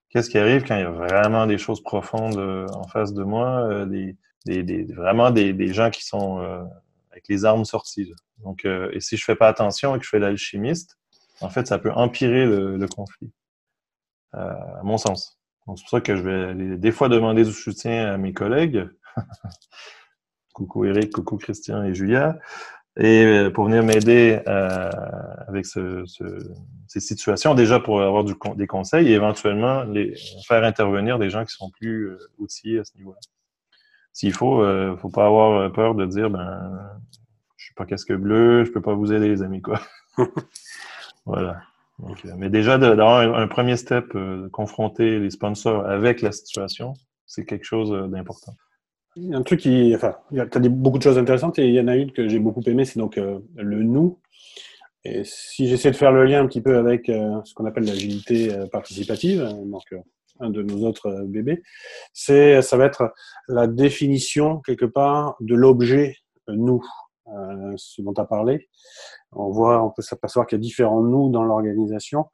qu'est-ce 0.10 0.30
qui 0.30 0.38
arrive 0.38 0.64
quand 0.64 0.76
il 0.76 0.82
y 0.82 0.86
a 0.86 0.92
vraiment 0.92 1.46
des 1.46 1.58
choses 1.58 1.84
profondes 1.84 2.38
euh, 2.38 2.68
en 2.74 2.88
face 2.88 3.14
de 3.14 3.24
moi, 3.24 3.68
euh, 3.68 3.86
des, 4.46 4.84
vraiment 4.94 5.32
des, 5.32 5.74
gens 5.74 5.90
qui 5.90 6.04
sont 6.04 6.40
avec 7.12 7.28
les 7.30 7.46
armes 7.46 7.64
sorties. 7.64 8.14
Donc, 8.44 8.66
et 8.66 9.00
si 9.00 9.16
je 9.16 9.24
fais 9.24 9.36
pas 9.38 9.48
attention 9.48 9.96
et 9.96 10.00
que 10.00 10.04
je 10.04 10.10
fais 10.10 10.20
l'alchimiste, 10.20 10.98
en 11.40 11.50
fait, 11.50 11.66
ça 11.66 11.80
peut 11.80 11.94
empirer 11.94 12.46
le, 12.46 12.76
le 12.76 12.88
conflit, 12.88 13.32
à 14.34 14.82
mon 14.84 14.98
sens. 14.98 15.40
C'est 15.66 15.84
pour 15.84 15.90
ça 15.90 16.02
que 16.02 16.18
je 16.18 16.24
vais 16.24 16.78
des 16.78 16.92
fois 16.92 17.08
demander 17.08 17.46
du 17.46 17.54
soutien 17.54 18.08
à 18.08 18.18
mes 18.18 18.34
collègues. 18.34 18.90
Coucou 20.54 20.86
Eric, 20.86 21.12
coucou 21.12 21.38
Christian 21.38 21.84
et 21.84 21.94
Julia. 21.94 22.38
Et 22.96 23.26
euh, 23.26 23.50
pour 23.50 23.66
venir 23.66 23.84
m'aider 23.84 24.40
euh, 24.48 24.92
avec 25.48 25.66
ce, 25.66 26.04
ces 26.88 27.00
situations, 27.00 27.56
déjà 27.56 27.80
pour 27.80 28.02
avoir 28.02 28.24
des 28.24 28.68
conseils 28.68 29.10
et 29.10 29.14
éventuellement 29.14 29.84
faire 30.48 30.64
intervenir 30.64 31.18
des 31.18 31.32
gens 31.32 31.44
qui 31.44 31.54
sont 31.54 31.72
plus 31.72 32.10
euh, 32.10 32.18
outillés 32.38 32.80
à 32.80 32.84
ce 32.84 32.96
niveau-là. 32.98 33.18
S'il 34.12 34.32
faut, 34.32 34.62
euh, 34.62 34.96
faut 34.98 35.10
pas 35.10 35.26
avoir 35.26 35.72
peur 35.72 35.96
de 35.96 36.06
dire 36.06 36.30
ben 36.30 37.02
je 37.58 37.66
suis 37.66 37.74
pas 37.74 37.86
casque 37.88 38.14
bleu, 38.14 38.64
je 38.64 38.72
peux 38.72 38.82
pas 38.82 38.94
vous 38.94 39.12
aider 39.12 39.28
les 39.28 39.42
amis 39.42 39.64
quoi. 39.64 39.82
voilà. 41.26 41.62
Mais 42.38 42.50
déjà 42.50 42.78
d'avoir 42.78 43.22
un, 43.22 43.34
un, 43.34 43.48
premier 43.48 43.76
step, 43.76 44.16
confronter 44.52 45.20
les 45.20 45.32
sponsors 45.32 45.88
avec 45.88 46.22
la 46.22 46.32
situation, 46.32 46.94
c'est 47.26 47.46
quelque 47.46 47.66
chose 47.66 47.92
d'important. 48.12 48.56
Un 49.16 49.44
truc 49.44 49.60
qui. 49.60 49.94
Enfin, 49.96 50.16
tu 50.32 50.40
as 50.40 50.60
dit 50.60 50.70
beaucoup 50.70 50.98
de 50.98 51.04
choses 51.04 51.18
intéressantes 51.18 51.60
et 51.60 51.68
il 51.68 51.74
y 51.74 51.80
en 51.80 51.88
a 51.88 51.96
une 51.96 52.12
que 52.12 52.28
j'ai 52.28 52.40
beaucoup 52.40 52.64
aimé, 52.66 52.84
c'est 52.86 53.00
donc 53.00 53.18
euh, 53.18 53.40
le 53.56 53.84
nous. 53.84 54.20
Et 55.04 55.24
si 55.24 55.68
j'essaie 55.68 55.92
de 55.92 55.96
faire 55.96 56.12
le 56.12 56.26
lien 56.26 56.42
un 56.42 56.48
petit 56.48 56.62
peu 56.62 56.78
avec 56.78 57.10
euh, 57.10 57.40
ce 57.44 57.54
qu'on 57.54 57.66
appelle 57.66 57.86
l'agilité 57.86 58.54
euh, 58.54 58.66
participative, 58.68 59.42
donc 59.66 59.84
un 60.40 60.50
de 60.50 60.64
nos 60.64 60.88
autres 60.88 61.26
bébés, 61.28 61.62
c'est 62.14 62.62
ça 62.64 62.76
va 62.78 62.86
être 62.86 63.14
la 63.48 63.68
définition 63.68 64.62
quelque 64.62 64.86
part 64.86 65.36
de 65.42 65.54
l'objet 65.54 66.16
nous, 66.48 66.84
ce 67.78 68.02
dont 68.02 68.14
tu 68.14 68.22
as 68.22 68.26
parlé. 68.26 68.68
On 69.32 69.52
voit, 69.52 69.84
on 69.84 69.92
peut 69.92 70.02
s'apercevoir 70.02 70.48
qu'il 70.48 70.58
y 70.58 70.60
a 70.60 70.64
différents 70.64 71.04
nous 71.04 71.30
dans 71.30 71.44
l'organisation 71.44 72.26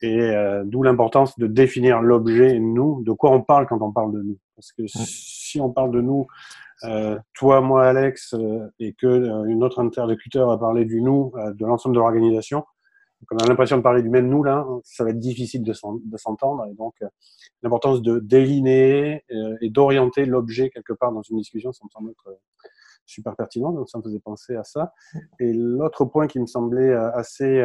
et 0.00 0.32
d'où 0.64 0.82
l'importance 0.82 1.38
de 1.38 1.46
définir 1.46 2.00
l'objet 2.00 2.58
nous, 2.58 3.04
de 3.04 3.12
quoi 3.12 3.30
on 3.30 3.42
parle 3.42 3.66
quand 3.66 3.80
on 3.82 3.92
parle 3.92 4.12
de 4.12 4.22
nous. 4.22 4.38
Parce 4.56 4.72
que 4.72 4.82
si 5.52 5.60
on 5.60 5.70
parle 5.70 5.92
de 5.92 6.00
nous, 6.00 6.26
euh, 6.84 7.18
toi, 7.34 7.60
moi, 7.60 7.86
Alex, 7.86 8.34
euh, 8.34 8.66
et 8.80 8.94
que 8.94 9.06
euh, 9.06 9.44
une 9.44 9.62
autre 9.62 9.80
interlocuteur 9.80 10.50
a 10.50 10.58
parlé 10.58 10.84
du 10.84 11.00
nous, 11.00 11.32
de 11.36 11.66
l'ensemble 11.66 11.94
de 11.94 12.00
l'organisation, 12.00 12.64
on 13.30 13.36
a 13.36 13.46
l'impression 13.46 13.76
de 13.76 13.82
parler 13.82 14.02
du 14.02 14.10
même 14.10 14.28
nous 14.28 14.42
là, 14.42 14.66
ça 14.82 15.04
va 15.04 15.10
être 15.10 15.20
difficile 15.20 15.62
de 15.62 15.72
s'entendre. 16.16 16.66
Et 16.68 16.74
donc, 16.74 16.94
l'importance 17.62 18.02
de 18.02 18.18
déliner 18.18 19.24
et 19.60 19.70
d'orienter 19.70 20.24
l'objet 20.24 20.70
quelque 20.70 20.92
part 20.92 21.12
dans 21.12 21.22
une 21.22 21.38
discussion, 21.38 21.72
ça 21.72 21.84
me 21.84 21.90
semble 21.90 22.10
être 22.10 22.36
super 23.06 23.36
pertinent. 23.36 23.70
Donc, 23.70 23.88
ça 23.88 23.98
me 23.98 24.02
faisait 24.02 24.18
penser 24.18 24.56
à 24.56 24.64
ça. 24.64 24.92
Et 25.38 25.52
l'autre 25.52 26.04
point 26.04 26.26
qui 26.26 26.40
me 26.40 26.46
semblait 26.46 26.92
assez 26.92 27.64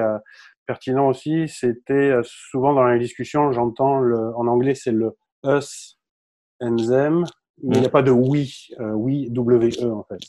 pertinent 0.67 1.07
aussi, 1.07 1.47
c'était 1.47 2.13
souvent 2.21 2.75
dans 2.75 2.85
les 2.85 2.99
discussions, 2.99 3.51
j'entends 3.51 4.03
en 4.03 4.45
anglais, 4.45 4.75
c'est 4.75 4.91
le 4.91 5.17
us 5.43 5.97
Enzem, 6.61 7.25
mais 7.63 7.77
il 7.77 7.79
n'y 7.79 7.85
a 7.85 7.89
mm. 7.89 7.91
pas 7.91 8.03
de 8.03 8.11
oui, 8.11 8.67
euh, 8.79 8.91
oui, 8.91 9.29
W-E 9.31 9.91
en 9.91 10.03
fait. 10.03 10.19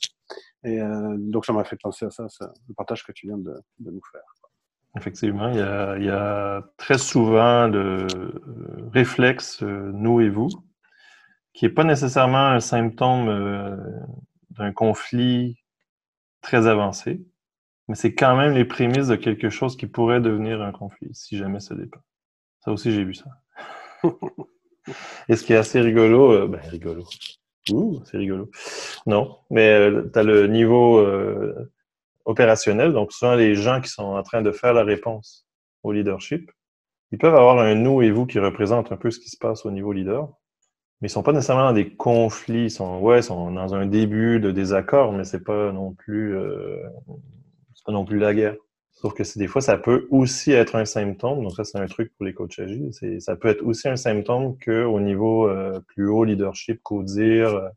Et 0.65 0.81
euh, 0.81 1.17
donc 1.19 1.47
ça 1.47 1.53
m'a 1.53 1.65
fait 1.65 1.77
penser 1.77 2.07
à 2.07 2.11
ça, 2.11 2.27
le 2.69 2.75
partage 2.75 3.05
que 3.05 3.13
tu 3.13 3.27
viens 3.27 3.39
de, 3.39 3.55
nous 3.81 4.01
faire. 4.11 4.23
Effectivement, 4.97 5.51
il 5.51 5.59
y, 5.59 5.61
a, 5.61 5.97
il 5.99 6.05
y, 6.05 6.11
a, 6.11 6.63
très 6.77 6.99
souvent 6.99 7.69
le 7.69 8.07
euh, 8.17 8.91
réflexe 8.93 9.63
nous 9.63 10.21
et 10.21 10.31
vous, 10.31 10.49
qui 11.53 11.67
n'est 11.67 11.73
pas 11.73 11.85
nécessairement 11.85 12.49
un 12.49 12.61
symptôme 12.61 13.79
d'un 14.51 14.73
conflit 14.73 15.57
très 16.41 16.67
avancé, 16.67 17.25
mais 17.87 17.95
c'est 17.95 18.15
quand 18.15 18.37
même 18.37 18.53
les 18.53 18.65
prémices 18.65 19.09
de 19.09 19.17
quelque 19.17 19.51
chose 19.51 19.77
qui 19.77 19.87
pourrait 19.87 20.21
devenir 20.21 20.63
un 20.63 20.73
conflit, 20.73 21.11
si 21.13 21.37
jamais 21.37 21.61
ça 21.61 21.75
dépend. 21.75 22.01
Ça 22.61 22.73
aussi, 22.73 22.93
j'ai 22.93 23.05
vu 23.05 23.15
ça. 23.15 23.31
Et 25.29 25.37
ce 25.37 25.45
qui 25.45 25.53
est 25.53 25.57
assez 25.57 25.81
rigolo, 25.81 26.33
euh, 26.33 26.47
ben 26.47 26.61
rigolo. 26.71 27.05
C'est 28.05 28.17
rigolo. 28.17 28.51
Non, 29.07 29.37
mais 29.51 29.69
euh, 29.69 30.11
tu 30.11 30.19
as 30.19 30.23
le 30.23 30.47
niveau 30.47 30.99
euh, 30.99 31.71
opérationnel, 32.25 32.93
donc 32.93 33.13
souvent 33.13 33.35
les 33.35 33.55
gens 33.55 33.81
qui 33.81 33.91
sont 33.91 34.05
en 34.05 34.23
train 34.23 34.41
de 34.41 34.53
faire 34.53 34.73
la 34.73 34.85
réponse 34.85 35.47
au 35.83 35.93
leadership, 35.93 36.51
ils 37.13 37.19
peuvent 37.19 37.35
avoir 37.35 37.59
un 37.59 37.75
nous 37.75 38.03
et 38.03 38.11
vous 38.11 38.27
qui 38.27 38.39
représente 38.39 38.91
un 38.91 38.97
peu 38.97 39.11
ce 39.11 39.19
qui 39.19 39.29
se 39.29 39.37
passe 39.37 39.67
au 39.67 39.71
niveau 39.71 39.93
leader, 39.93 40.29
mais 41.01 41.09
ils 41.09 41.11
sont 41.11 41.23
pas 41.23 41.33
nécessairement 41.33 41.65
dans 41.65 41.73
des 41.73 41.95
conflits. 41.95 42.65
Ils 42.65 42.71
sont, 42.71 42.99
ouais, 43.01 43.23
sont 43.23 43.53
dans 43.53 43.75
un 43.75 43.87
début 43.87 44.41
de 44.41 44.51
désaccord, 44.51 45.13
mais 45.13 45.25
c'est 45.25 45.45
pas 45.45 45.71
non 45.73 45.93
plus, 45.93 46.37
pas 47.87 47.93
non 47.93 48.05
plus 48.05 48.19
la 48.19 48.35
guerre. 48.35 48.57
Sauf 49.01 49.15
que 49.15 49.39
des 49.39 49.47
fois, 49.47 49.61
ça 49.61 49.79
peut 49.79 50.09
aussi 50.11 50.51
être 50.51 50.75
un 50.75 50.85
symptôme. 50.85 51.45
Donc 51.45 51.55
ça, 51.55 51.63
c'est 51.63 51.79
un 51.79 51.87
truc 51.87 52.13
pour 52.17 52.27
les 52.27 52.35
coachs 52.35 52.59
agiles. 52.59 52.91
Ça 53.21 53.37
peut 53.37 53.47
être 53.47 53.63
aussi 53.63 53.89
un 53.89 53.95
symptôme 53.95 54.59
qu'au 54.59 54.99
niveau 54.99 55.49
euh, 55.49 55.79
plus 55.87 56.09
haut, 56.09 56.25
leadership, 56.25 56.83
CODIR, 56.83 57.55
euh, 57.55 57.69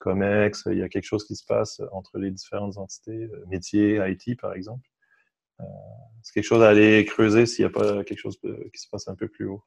COMEX, 0.00 0.64
il 0.66 0.78
y 0.78 0.82
a 0.82 0.88
quelque 0.88 1.04
chose 1.04 1.24
qui 1.24 1.36
se 1.36 1.44
passe 1.44 1.80
entre 1.92 2.18
les 2.18 2.32
différentes 2.32 2.76
entités, 2.76 3.28
euh, 3.32 3.44
métiers, 3.46 4.00
IT 4.04 4.40
par 4.40 4.52
exemple. 4.54 4.88
Euh, 5.60 5.64
c'est 6.22 6.32
quelque 6.34 6.44
chose 6.44 6.62
à 6.62 6.70
aller 6.70 7.04
creuser 7.04 7.46
s'il 7.46 7.64
n'y 7.64 7.70
a 7.70 7.72
pas 7.72 8.02
quelque 8.02 8.18
chose 8.18 8.38
qui 8.40 8.80
se 8.80 8.88
passe 8.88 9.06
un 9.06 9.14
peu 9.14 9.28
plus 9.28 9.46
haut 9.46 9.62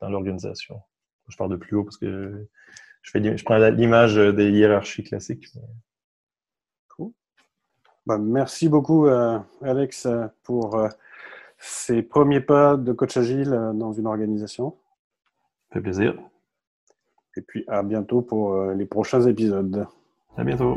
dans 0.00 0.08
l'organisation. 0.08 0.80
Je 1.28 1.36
parle 1.36 1.50
de 1.50 1.56
plus 1.56 1.76
haut 1.76 1.84
parce 1.84 1.98
que 1.98 2.48
je, 3.02 3.10
fais, 3.10 3.36
je 3.36 3.44
prends 3.44 3.58
l'image 3.58 4.16
des 4.16 4.50
hiérarchies 4.50 5.04
classiques. 5.04 5.48
Bah, 5.54 5.60
merci 8.06 8.68
beaucoup, 8.68 9.06
euh, 9.06 9.38
Alex, 9.62 10.08
pour 10.42 10.76
euh, 10.76 10.88
ces 11.58 12.02
premiers 12.02 12.40
pas 12.40 12.76
de 12.76 12.92
coach 12.92 13.16
agile 13.16 13.52
euh, 13.52 13.72
dans 13.72 13.92
une 13.92 14.06
organisation. 14.06 14.76
Ça 15.68 15.74
fait 15.74 15.82
plaisir. 15.82 16.14
Et 17.36 17.42
puis 17.42 17.64
à 17.68 17.82
bientôt 17.82 18.22
pour 18.22 18.60
les 18.72 18.86
prochains 18.86 19.22
épisodes. 19.22 19.86
À 20.36 20.42
bientôt. 20.42 20.74